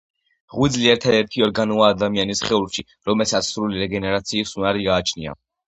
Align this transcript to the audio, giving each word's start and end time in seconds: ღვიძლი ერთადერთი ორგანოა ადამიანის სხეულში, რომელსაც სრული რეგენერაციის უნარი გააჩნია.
ღვიძლი 0.53 0.87
ერთადერთი 0.93 1.45
ორგანოა 1.47 1.91
ადამიანის 1.97 2.43
სხეულში, 2.45 2.87
რომელსაც 3.11 3.53
სრული 3.53 3.85
რეგენერაციის 3.85 4.59
უნარი 4.61 4.91
გააჩნია. 4.93 5.41